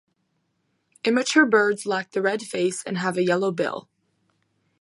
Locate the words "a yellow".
3.17-3.51